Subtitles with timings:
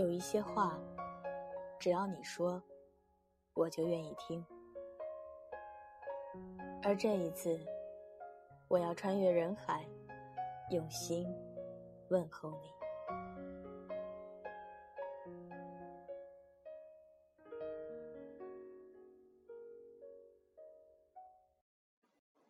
[0.00, 0.80] 有一些话，
[1.78, 2.62] 只要你说，
[3.52, 4.42] 我就愿意听。
[6.82, 7.60] 而这一次，
[8.66, 9.84] 我要穿越人海，
[10.70, 11.26] 用心
[12.08, 12.72] 问候你。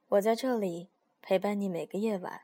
[0.07, 0.89] 我在这里
[1.21, 2.43] 陪伴你每个夜晚，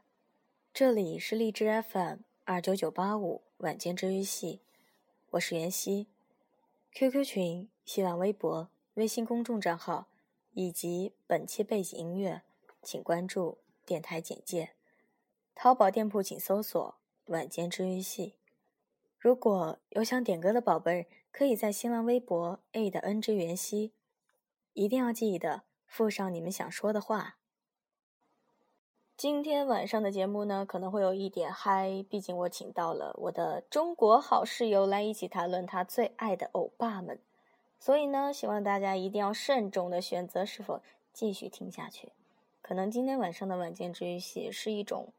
[0.74, 4.62] 这里是荔枝 FM 二九九八五晚间治愈系。
[5.36, 6.06] 我是袁熙
[6.94, 10.08] ，QQ 群、新浪微博、微信公众账号
[10.54, 12.40] 以及本期背景音乐，
[12.80, 14.70] 请关注电台简介。
[15.54, 16.94] 淘宝店铺请搜索
[17.26, 18.36] “晚间治愈系”。
[19.18, 23.92] 如果有想点歌的宝贝，可以在新浪微博的 N 之袁熙，
[24.72, 27.36] 一定要记得附上你们想说的话。
[29.16, 37.18] 今天晚上的节目呢，可能会有一点嗨，毕竟我请到了我的中国好室友来一起谈论他最爱的欧巴们，
[37.78, 40.82] 所以呢，希望大家一定要慎重的选择是否
[41.14, 42.12] 继续听下去。
[42.60, 45.10] 可能今天晚上的晚间愈系是一种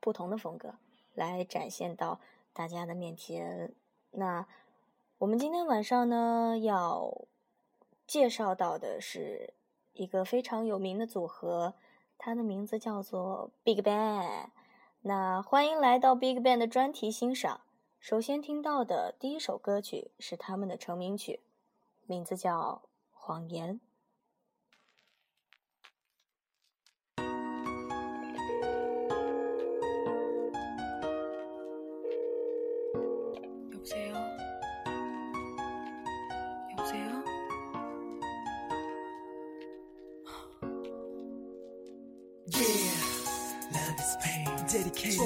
[0.00, 0.74] 不同的风格
[1.14, 2.20] 来展现到
[2.52, 3.72] 大家的面前。
[4.10, 4.46] 那
[5.16, 7.22] 我们今天晚上呢要
[8.06, 9.54] 介绍到的是
[9.94, 11.72] 一个非常有名的组合。
[12.18, 14.46] 它的名字叫做 Big Bang，
[15.02, 17.60] 那欢迎来到 Big Bang 的专题欣赏。
[18.00, 21.40] 首先听到的第一首歌曲是他们的成名曲，
[22.06, 23.74] 名字叫《谎言》。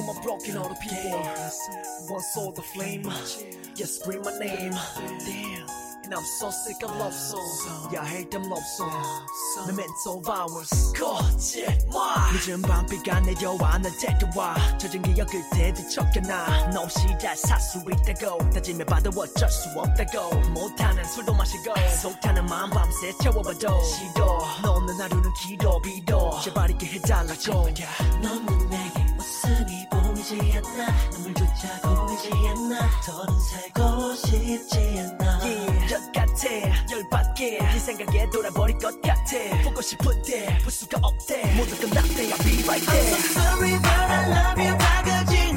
[0.02, 1.18] I'm a broken all the people.
[2.08, 3.02] One saw the flame,
[3.76, 4.70] yes, scream my name.
[4.70, 5.66] Damn.
[6.04, 9.06] And I'm so sick of love songs Yeah, I hate them love songs
[9.66, 12.00] 내 mental hours 거짓말
[12.34, 19.48] 늦은 밤비가 내려와 날 데려와 젖은 기억 그때 뒤척여놔 너 없이 잘살수 있다고 다짐해봐도 어쩔
[19.50, 26.40] 수 no, no, 술도 not 속타는 마음 밤새 채워봐도 싫어 너 없는 하루는 길어 빌어
[26.42, 26.88] 제발 있게
[27.46, 27.70] no,
[28.22, 28.79] 너는 내
[30.38, 34.78] 보이지 않나 눈물조차 고이지 않나 더는 살고 싶지
[35.18, 35.94] 않아 yeah.
[36.14, 42.44] 같아 열받게 네 생각에 돌아버릴 것 같아 보고 싶은데 볼 수가 없대 모두 끝났대 I'll
[42.44, 45.49] be right there I'm so sorry but I love you 다가지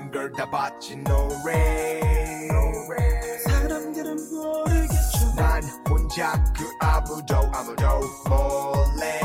[0.00, 2.48] 모든 걸다 바친 no rain.
[2.48, 9.20] no rain 사람들은 모르겠죠 난 혼자 그 아무도 아무도 몰래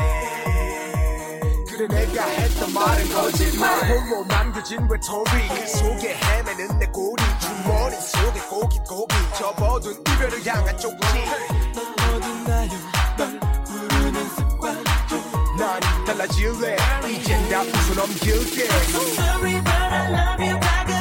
[1.70, 8.40] 그래 내가 했던 말은 거짓말 홀로 남겨진 외톨이 그 속에 헤매는 내 꼬리 주머니 속에
[8.50, 10.98] 고깃고깃 접어둔 이별을 향한 쪽지
[16.08, 16.76] 달라질래
[17.10, 20.58] 이젠 다 웃어 넘길게 So sorry but I love you
[20.88, 20.97] k e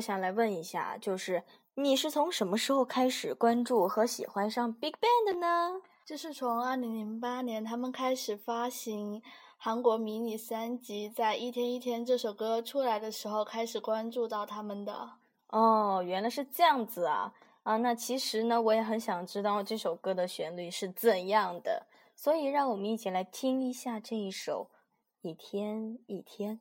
[0.03, 1.45] 想来问一下，就是
[1.77, 5.81] 你是从什么时候开始关注和喜欢上 Big b a n g 的呢？
[6.05, 9.23] 就是从二零零八年他们开始发行
[9.57, 15.13] 韩国迷你三辑，在《一天一天》这首歌出来的时候开始关注到他们的。
[15.51, 17.33] 哦，原来是这样子啊！
[17.63, 24.71] 啊，那其实呢，我也很想知道这首歌的旋律是怎样的，所以让我们一起来听一下这一首
[25.29, 26.61] 《一天一天》。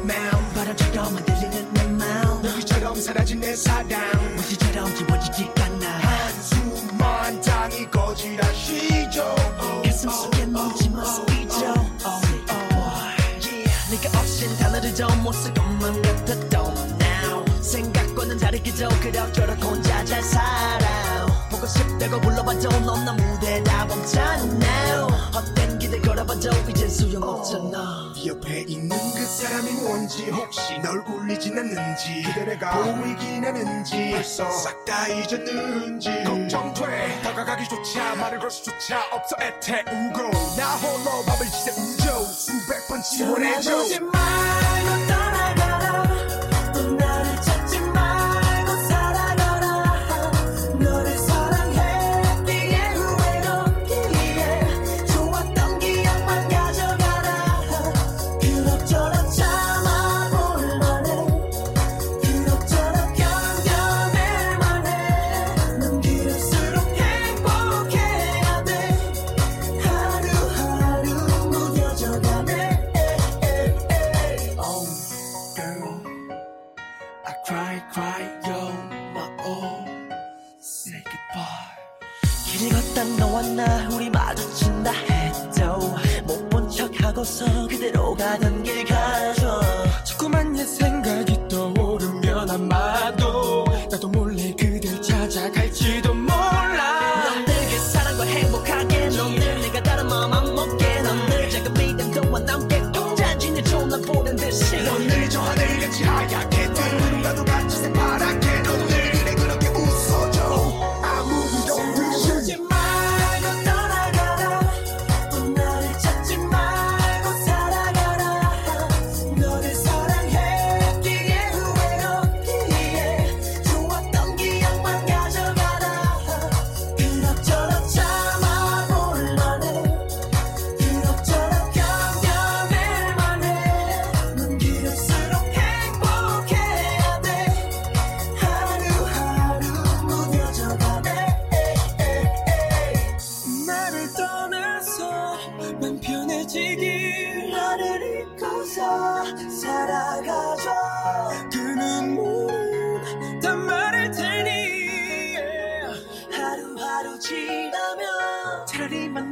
[0.07, 0.14] I 저렴
[3.55, 6.59] 내 사랑 무시처럼 집어지지가 나 한숨
[6.97, 9.33] 만장이 거지라시죠
[9.81, 11.73] 가슴 속에 묻지 마시죠
[13.91, 14.91] 네가 없인 단어를
[15.23, 21.24] 못쓸 것만 같았던 Now 생각과는 다르게 더 그럭저럭 혼자 잘 살아
[21.55, 28.89] 보고 싶다고 불러봤자 넌나 무대 다 벅찼나 헛된 기대 걸어봤자 이젠 수용없잖아 네 옆에 있는
[28.89, 37.21] 그 사람이 뭔지 혹시 널 울리진 않는지 그대가 보이긴 하는지 벌써 싹 다 잊었는지 걱정돼
[37.23, 40.21] 다가가기조차 말을 걸 수조차 없어 애태우고
[40.57, 44.64] 나 홀로 밥을 지새우죠 수백 번 지원해줘 전화 보지 마
[87.15, 89.61] 하고서 그대로 가던 길 가죠
[90.03, 93.24] 자꾸만 옛 생각이 떠오르면 아마도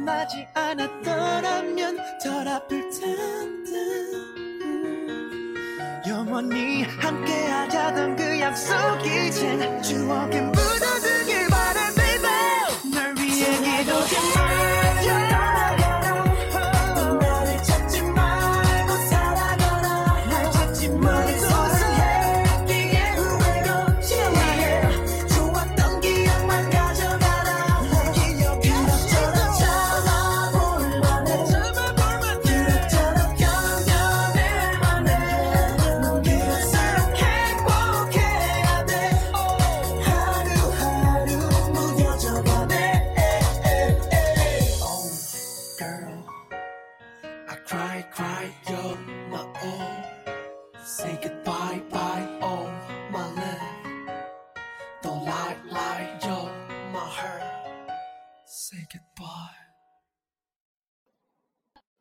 [0.04, 3.72] 만나지 않았더라면 덜 아플 텐데
[6.10, 8.74] 영원히 함께하자던 그 약속
[9.06, 11.43] 이젠 추억에 묻어두길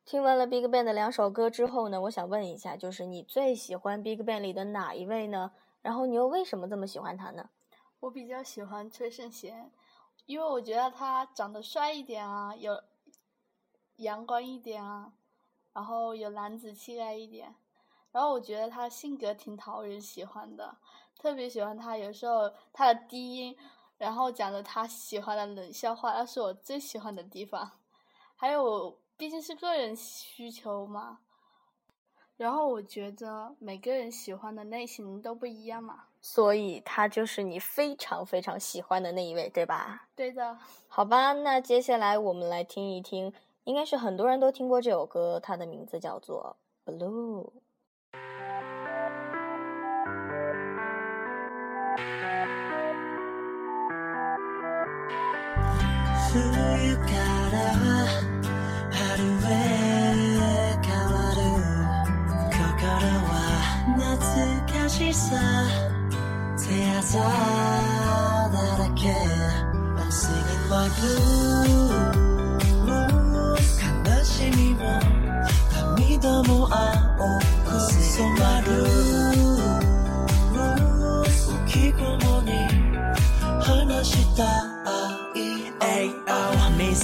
[0.06, 5.52] 听完了 Big Bang 的两首歌之后呢，我想问一下，就是你最喜欢 Big Bang 里的哪一位呢？
[5.82, 7.50] 然后你又为什么这么喜欢他呢？
[8.02, 9.72] 我比较喜欢崔胜贤，
[10.26, 12.84] 因为我觉得他长得帅一点啊，有
[13.96, 15.14] 阳光一点啊，
[15.72, 17.56] 然后有男子气概一点，
[18.12, 20.76] 然后我觉得他性格挺讨人喜欢的，
[21.18, 21.96] 特别喜欢他。
[21.98, 23.56] 有时候他的低音，
[23.98, 27.80] 然后讲的他喜欢的冷笑话，那是我最喜欢的地方。
[28.36, 29.02] 还有。
[29.18, 31.20] 毕竟是个人需求嘛，
[32.36, 40.08] 然后我觉得每个人喜欢的类型都不一样嘛，所以他就是你非常非常喜欢的那一位，对吧？
[40.16, 43.32] 对的，好吧，那接下来我们来听一听，
[43.66, 46.58] 应该是很多人都听过这首歌，它的名字叫做
[46.92, 47.46] 《Blue》。
[64.96, 65.34] しさ
[66.56, 67.20] 手あざ
[68.52, 73.58] だらけ I'm s i n g i n my blues
[74.08, 74.82] 悲しみも
[75.98, 78.86] 涙も青く染まる
[81.50, 82.52] 浮き雲に
[83.64, 84.73] 話した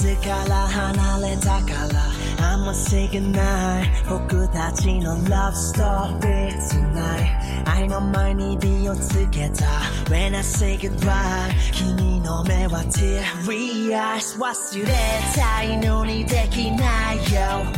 [0.00, 1.72] 風から離れたか
[2.40, 9.66] らあんま signal 僕たちの love story tonight I know my 愛の前に火をつけた
[10.10, 14.94] When I say goodbye 君の目は teary eyes 忘れ
[15.36, 17.68] たいのにできないよ I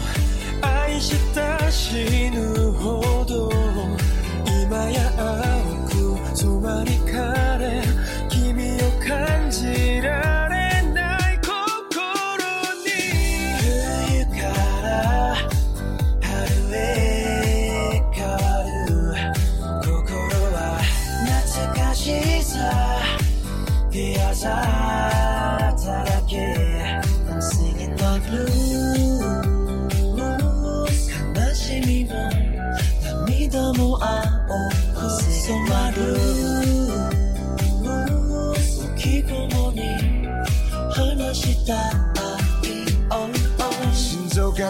[0.62, 3.50] 愛した死ぬほど
[4.64, 7.03] 今や青く染まり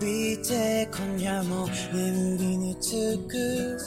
[0.00, 3.78] びて今夜も眠りにつく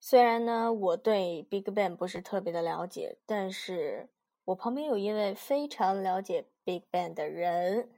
[0.00, 4.11] 虽然呢，我对 Big Bang 不是特别的了解，但是。
[4.46, 7.90] 我旁边有一位非常了解 Big Bang 的人，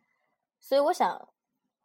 [0.60, 1.28] 所以我想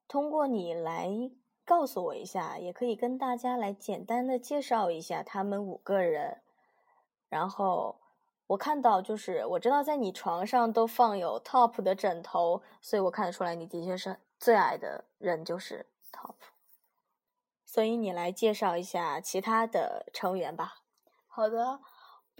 [0.07, 1.31] 通过你来
[1.65, 6.41] 告诉我一下，也可以跟大家来简单的介绍一下他们五个人。
[7.29, 8.01] 然后
[8.47, 16.33] 我看到，就是我知道在你床上都放有 TOP 的枕头，所以我看得出来你的确是最矮的人，就是 TOP。
[17.65, 20.79] 所以你来介绍一下其他的成员吧。
[21.27, 21.79] 好的。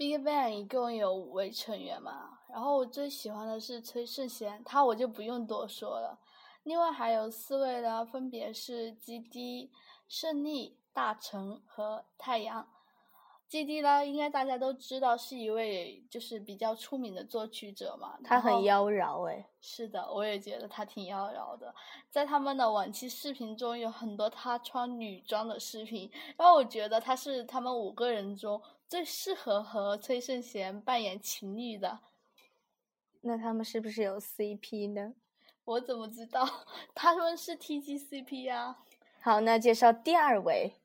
[0.00, 6.18] Big Bang 一共有五位成员嘛，然后我最喜欢的是崔胜贤，他我就不用多说了，
[6.62, 9.70] 另外还有四位呢，分别是 G D、
[10.08, 12.66] 胜利、大成和太阳。
[13.50, 18.16] J D 啦，应该大家都知道是一位就是比较出名的作曲者嘛。
[18.22, 19.44] 他很妖娆哎。
[19.60, 21.74] 是的，我也觉得他挺妖娆的。
[22.08, 26.08] 在他们的往期视频中，有很多他穿女装的视频。
[26.38, 31.98] 然后我觉得他是他们五个人中最适合和崔胜贤扮演情侣的。
[33.22, 35.14] 那他们是不是有 CP 呢？
[35.64, 36.48] 我怎么知道？
[36.94, 38.78] 他们是 T G C P 呀。
[39.20, 40.79] 好，那介绍第二位。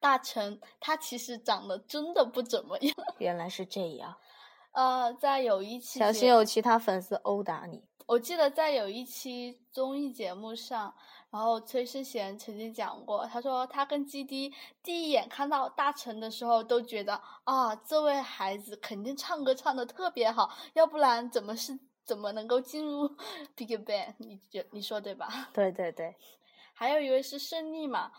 [0.00, 2.94] 大成他其实长得真的不怎么样。
[3.18, 4.16] 原来是这样，
[4.72, 7.84] 呃，在有一期小心有其他粉丝殴打你。
[8.06, 10.92] 我记得在有一期综艺节目上，
[11.30, 14.52] 然后崔世贤曾经讲过，他说他跟 GD
[14.82, 23.08] 第一眼看到大成的时候都觉得啊，这位孩子肯定唱歌唱的特别好，要不然怎么是怎么能够进入
[23.56, 24.14] BigBang？
[24.18, 25.50] 你觉你说对吧？
[25.54, 26.16] 对对对，
[26.74, 28.10] 还有一位是胜利嘛。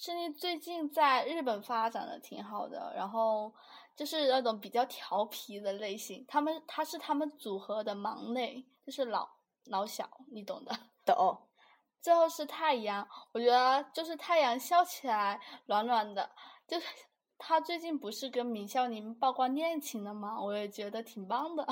[0.00, 3.52] 是，你最近在日本发展的挺好的，然后
[3.96, 6.24] 就是那种比较调皮的类型。
[6.28, 9.28] 他们他是他们组合的忙内，就是老
[9.64, 10.72] 老小，你懂的。
[11.04, 11.48] 懂。
[12.00, 16.30] 最后是太阳，我觉得就是太阳笑起来暖暖的。
[16.68, 16.86] 就是
[17.36, 20.40] 他最近不是跟明孝陵曝光恋情了吗？
[20.40, 21.66] 我也觉得挺棒的，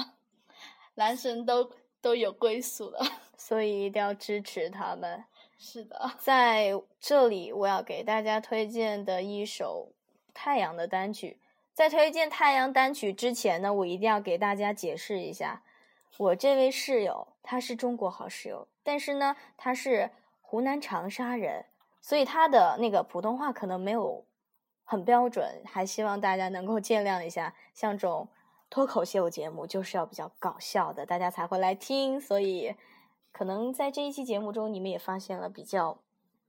[0.96, 3.00] 男神都都有归属了，
[3.38, 5.24] 所以一定要支持他们。
[5.58, 9.92] 是的，在这里我要给大家推荐的一首
[10.34, 11.38] 太阳的单曲。
[11.72, 15.62] 在推荐太阳单曲之前呢，我一定要给大家解释一下，
[16.18, 21.66] 我这位室友他是中国好室友，但是呢他是湖南长沙人，
[22.00, 24.24] 所以他的那个普通话可能没有
[24.84, 27.54] 很标准，还希望大家能够见谅一下。
[27.74, 28.28] 像这种
[28.70, 32.74] 脱口秀节目就是要比较搞笑的，大家才会来听，所以。
[33.36, 35.98] 可能在这一期节目中，你们也发现了比较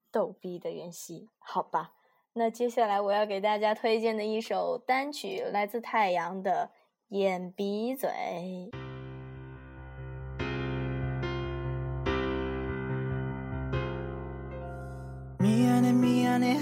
[0.09, 1.91] 逗逼的袁熙，好吧？
[2.31, 6.71] 那接下来我要给大家推荐的一首单曲，来自太阳的
[7.09, 8.71] 眼、鼻、嘴。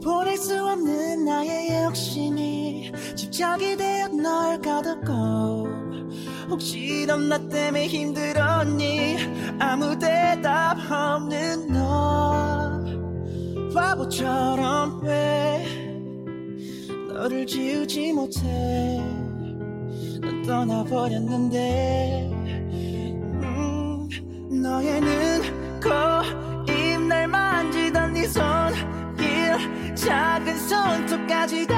[0.00, 5.68] 보낼 수 없는 나의 욕심이 집착이 되어 널 가뒀고
[6.48, 9.16] 혹시 넌 나 때문에 힘들었니
[9.58, 12.84] 아무 대답 없는 너
[13.74, 15.64] 바보처럼 왜
[17.12, 19.00] 너를 지우지 못해
[20.22, 22.28] 넌 떠나버렸는데
[23.42, 24.08] 음,
[24.62, 25.42] 너의 눈,
[25.80, 29.26] 코, 입날 만지던 네손길
[29.96, 31.74] 작은 손톱까지 다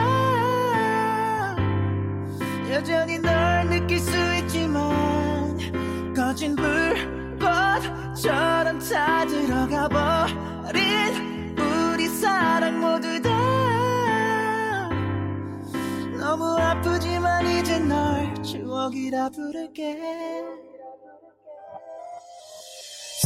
[2.68, 4.10] 여전히 널 느낄 수
[4.42, 4.92] 있지만
[6.14, 13.30] 거진 불꽃처럼 다 들어가 버린 우리 사랑 모두 다
[16.18, 20.42] 너무 아프지만 이제 널 추억이라 부를게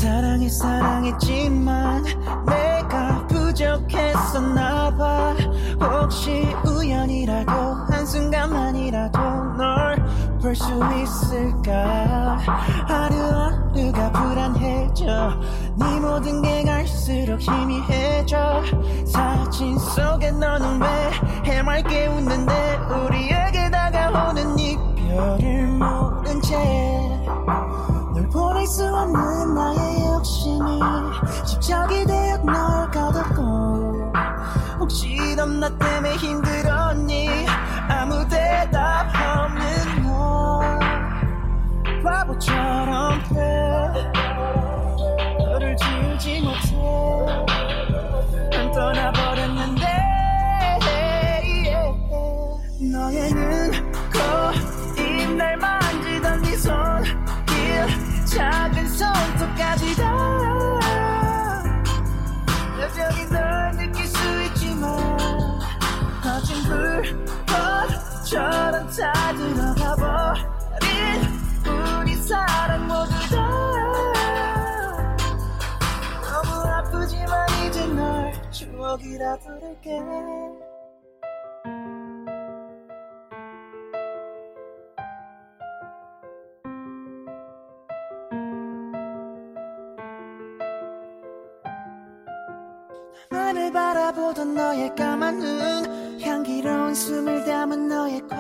[0.01, 2.05] 사랑해 사랑했지만
[2.47, 3.22] 내가
[3.55, 5.35] 부족했었나봐
[5.81, 7.53] 혹시 우연이라도
[7.91, 9.19] 한순간만이라도
[9.59, 9.97] 널
[10.43, 10.65] 볼 수
[11.01, 12.37] 있을까
[12.89, 15.41] 하루하루가 불안해져
[15.77, 18.61] 네 모든 게 갈수록 희미해져
[19.07, 20.89] 사진 속에 너는 왜
[21.45, 26.59] 해맑게 웃는데 우리에게 다가오는 이별을 모른 채
[28.33, 30.81] 보낼 수 없는 나의 욕심이
[31.47, 34.13] 집착이 되어 널 가뒀고
[34.81, 37.47] 혹시 넌 나 때문에 힘들었니
[37.89, 40.61] 아무 대답 없는 너
[42.03, 44.11] 바보처럼 돼
[45.45, 46.77] 너를 지우지 못해
[48.51, 49.62] 난 떠나버렸네
[59.55, 60.13] 끝까지 달
[62.81, 64.17] 여전히 널 느낄 수
[64.49, 64.97] 있지만
[66.23, 73.37] 거친 불꽃처럼 다 들어가 버린 우리 사랑 모두 다
[76.31, 78.01] 너무 아프지만 이제 널
[78.51, 79.99] 추억이라 부를게
[93.73, 98.37] 바라보던 너의 까만 눈 향기로운 숨을 담은 너의 코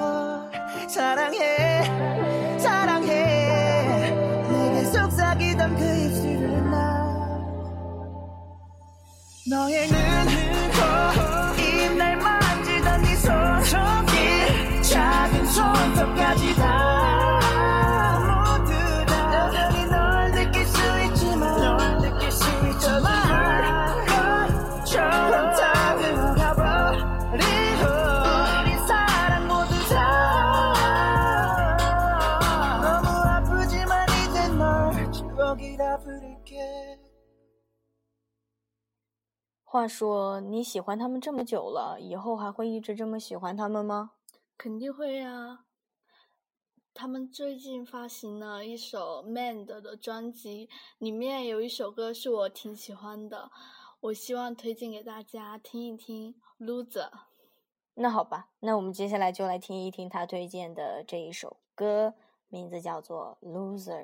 [0.88, 4.10] 사랑해 사랑해
[4.50, 7.42] 내게 속삭이던 그 입술을 나
[9.50, 17.41] 너의 눈, 코, 입날 만지던 네손톱이 작은 손톱까지 다
[39.64, 44.12] 话说你喜欢他们这么久了，以后还会一直这么喜欢他们吗？
[44.56, 45.66] 肯定会啊！
[46.94, 53.50] 他们最近发行了一首《Mend》的专辑，里面有一首歌是我挺喜欢的，
[54.00, 56.34] 我希望推荐给大家听一听
[56.64, 57.10] 《Loser》。
[57.96, 62.14] 那好吧，那我们接下来就来听一听他推荐的这一首歌，
[62.48, 64.00] 名字叫做《Loser》。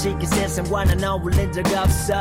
[0.00, 2.14] 솔직히 세상과는 어울린 적 없어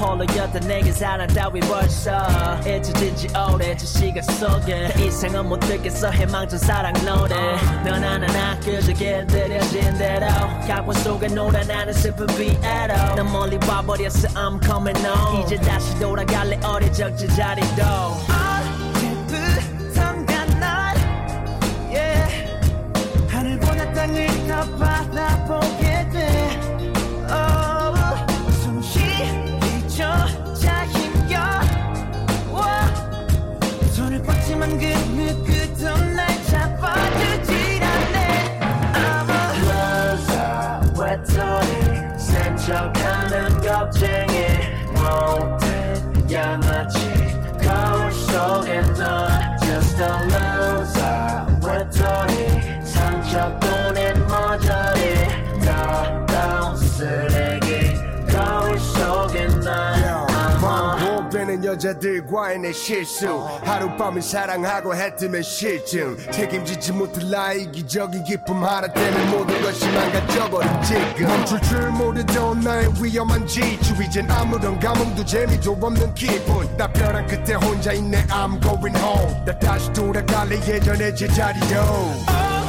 [0.00, 2.26] 홀로였던 내게 사랑 따위 벌써
[2.66, 7.36] 잊혀진 지 오래 저 시간 속에 이상은 못 듣겠어 해망전 사랑 노래
[7.84, 10.26] 넌 하나 그저 길들여진 대로
[10.66, 16.58] 각본 속에 노래 나는 슬픈 비애로 난 멀리 와버렸어 I'm coming home 이제 다시 돌아갈래
[16.64, 17.76] 어릴 적지 자리도
[20.58, 20.96] 날
[21.94, 22.58] yeah.
[23.28, 25.79] 하늘보다 땅을 더 바라보고
[42.70, 44.46] 젖어가는 겁쟁이
[44.94, 47.00] 못된 양아치
[47.60, 53.58] 거울 속에 넌 just a loser 외톨이 상처
[61.94, 69.60] 남자들과의 내 실수 하룻밤을 사랑하고 했뜨의 실증 책임지지 못할 나의 이기적인 기쁨 하나 때문에 모든
[69.62, 76.74] 것이 망가져버린 지금 멈출 줄 모르던 나의 위험한 지추 이젠 아무런 감흥도 재미도 없는 기분
[76.76, 82.59] 나 벼랑 끝에 혼자 있네 I'm going home 나 다시 돌아갈래 예전의 제자리로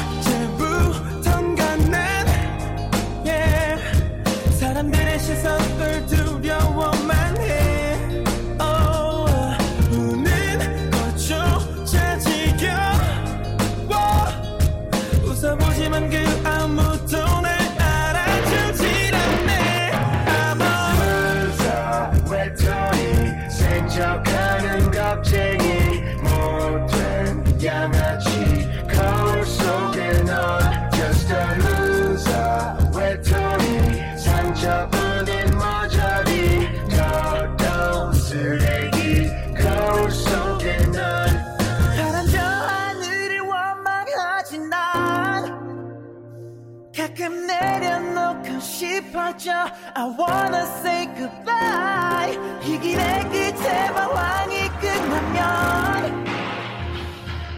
[50.03, 56.25] I wanna say goodbye 이 길의 끝에 마왕이 끝나면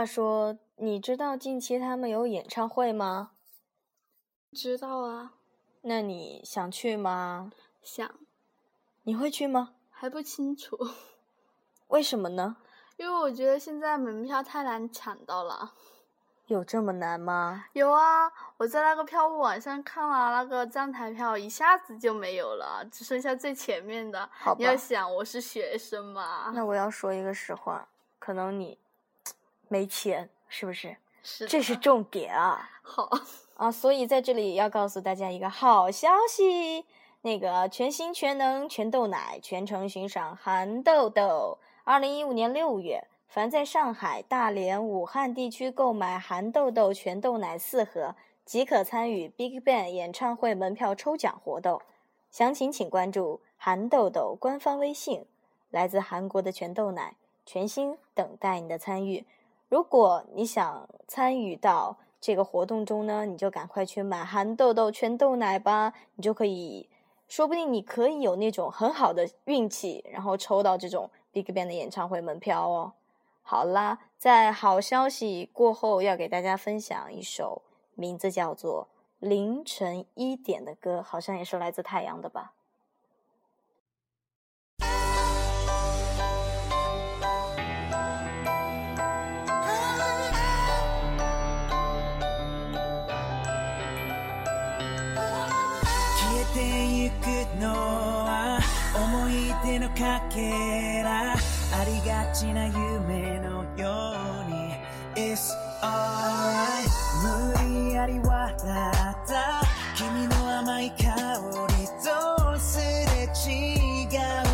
[0.00, 3.32] 话说，你知道近期他们有演唱会吗？
[4.50, 5.34] 知道啊。
[5.82, 7.52] 那你想去吗？
[7.82, 8.10] 想。
[9.02, 9.74] 你会去吗？
[9.90, 10.78] 还不清楚。
[11.88, 12.56] 为什么呢？
[12.96, 15.74] 因为我觉得现在门票太难抢到了。
[16.46, 17.66] 有这么难吗？
[17.74, 18.32] 有啊！
[18.56, 24.26] 我在那个票务网上看了，那个站台票一下子就没有了，只剩下最前面的。
[24.56, 26.50] 你要想，我是学生嘛。
[26.54, 27.86] 那我要说一个实话，
[28.18, 28.78] 可能你。
[29.72, 30.96] 没钱是不是？
[31.22, 32.68] 是，这是重点啊！
[32.82, 33.08] 好
[33.54, 36.84] 啊，所以在这里要告诉大家一个好消息：
[37.22, 41.56] 那个全新全能全豆奶，全程寻赏韩豆豆。
[41.84, 51.80] 二零一五年六月，凡在上海、大连、武汉地区购买韩豆豆全豆奶四盒，即可参与 Big Bang 演唱会门票抽奖活动。
[52.32, 55.24] 详情请关注韩豆豆官方微信。
[55.70, 57.14] 来自韩国的全豆奶，
[57.46, 59.24] 全新等待你的参与。
[59.70, 66.88] 如果你想参与到这个活动中呢，你就赶快去买韩豆豆全豆奶吧，你就可以，
[67.28, 72.94] 说不定你可以有那种很好的运气，然后抽到这种 BigBang 的演唱会门票哦。
[73.42, 77.62] 好啦，在好消息过后，要给大家分享一首
[77.94, 78.88] 名字叫做
[79.24, 82.54] 《凌晨一点》的歌，好像也是来自太阳的吧。
[100.00, 101.34] かけらあ
[101.84, 104.14] りがちな夢のよ
[104.48, 106.88] うに It's alright
[107.74, 109.24] 無理やり笑った
[109.94, 111.04] 君の甘い香
[111.76, 111.86] り
[112.54, 114.06] とすれ違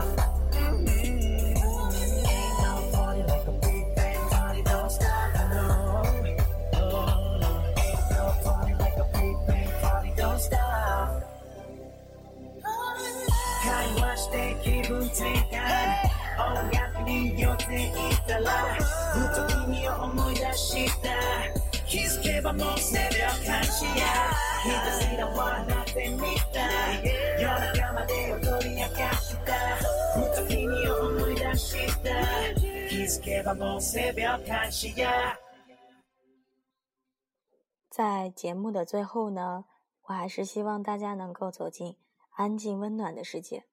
[37.90, 39.66] 在节目的最后呢，
[40.08, 41.98] 我还是希望大家能够走进
[42.36, 43.64] 安静温暖的世界，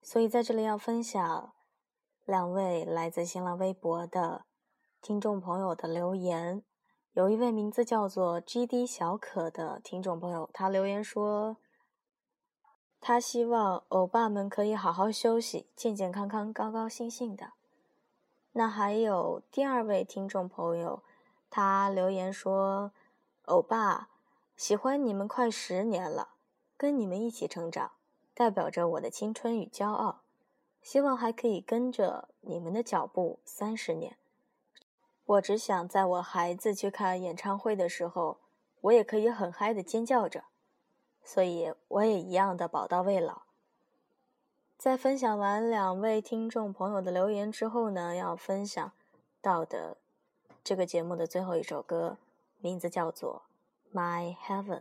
[0.00, 1.54] 所以在这里要分享。
[2.30, 4.44] 两位来自新浪微博的
[5.02, 6.62] 听众朋友的留言，
[7.12, 11.56] 有一位名字叫做 “G D 小可”的听众朋友，他留言说
[13.00, 17.54] ：“他希望欧巴们可以好好休息，健健康康，高高兴兴的。”
[18.54, 21.02] 那还有第二位听众朋友，
[21.50, 22.92] 他留言说
[23.46, 24.08] ：“欧巴
[24.56, 26.34] 喜欢你们快十年了，
[26.76, 27.90] 跟你们一起成长，
[28.32, 30.22] 代表着我的青春与骄傲。”
[30.82, 34.16] 希望还可以跟着你们的脚步三十年。
[35.26, 38.38] 我只想在我孩子去看演唱会的时候，
[38.80, 40.44] 我也可以很嗨的尖叫着。
[41.22, 43.42] 所以我也一样的宝刀未老。
[44.78, 48.90] 在分享完两位听众朋友的留言之后呢，要分享
[49.42, 49.98] 到的
[50.64, 52.16] 这个节目的最后一首歌，
[52.58, 53.42] 名字叫做
[53.94, 54.78] 《My Heaven》。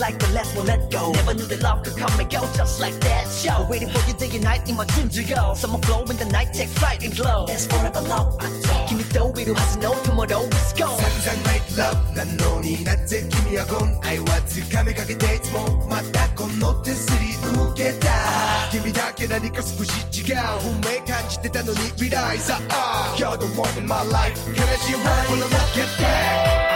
[0.00, 2.80] like the last one let go Never knew that love could come and go just
[2.80, 5.78] like that show Waiting for you day and night in my dream to go Summer
[5.84, 8.48] g l o w in the night take flight and glow That's forever love I
[8.64, 10.88] talk 君と見るはずの tomorrow let's go
[11.20, 18.08] 散々 make love なのになぜ君はゴン愛はつかめかけていつもまたこの手すり抜けた
[18.72, 22.58] 君だけ何か少し違う運命感じてたのに未来さ
[23.16, 26.69] You're the one in my life 悲しいわこの Look at back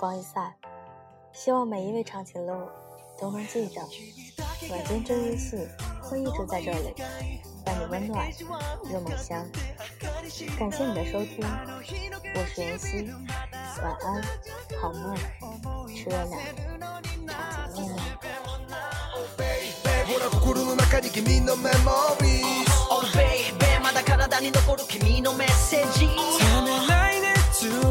[0.00, 0.54] 光一散，
[1.30, 2.70] 希望每一位长颈鹿
[3.20, 3.82] 都能记得，
[4.70, 5.58] 晚间这封信
[6.00, 6.94] 会一直在这里，
[7.66, 8.26] 让你温暖，
[8.90, 9.44] 又梦乡。
[10.58, 11.44] 感谢你的收听，
[12.34, 13.10] 我是妍希，
[13.82, 14.22] 晚安，
[14.80, 15.14] 好梦，
[15.84, 16.14] 祝你
[17.20, 17.28] 平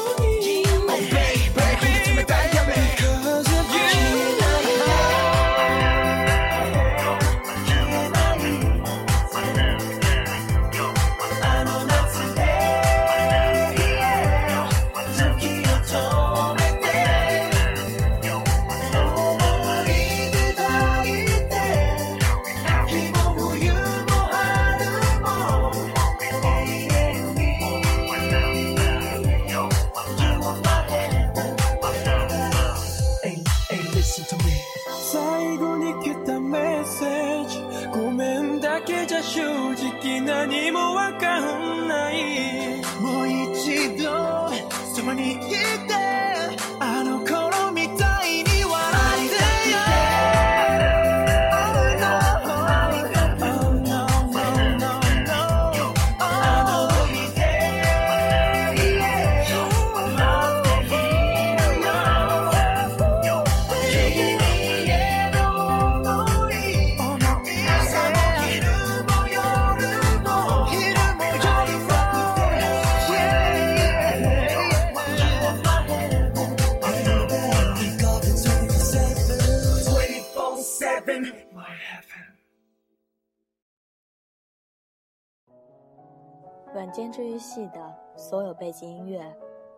[86.99, 89.23] 编之于系的所有背景音乐，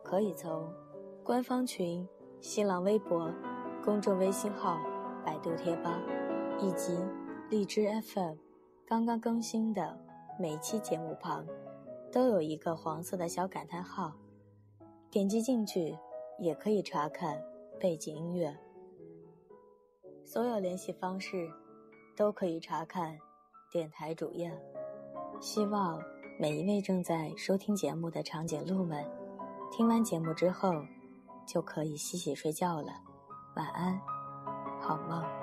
[0.02, 0.72] 可以从
[1.22, 2.08] 官方群、
[2.40, 3.30] 新浪微博、
[3.84, 4.78] 公众微信号、
[5.22, 6.00] 百度贴吧
[6.62, 6.98] 以及
[7.50, 8.36] 荔枝 FM
[8.86, 9.98] 刚刚更新的
[10.38, 11.46] 每期节目旁
[12.10, 14.14] 都有一个黄色的小感叹号，
[15.10, 15.94] 点击进去
[16.38, 17.38] 也可以查看
[17.78, 18.56] 背景音乐。
[20.24, 21.50] 所有联系方式
[22.16, 23.18] 都可以查看
[23.70, 24.50] 电台主页。
[25.38, 26.02] 希望。
[26.40, 29.04] 每一位正在收听节目的长颈鹿们，
[29.70, 30.72] 听完节目之后，
[31.46, 32.94] 就可以洗洗睡觉了。
[33.56, 34.00] 晚安，
[34.80, 35.39] 好梦。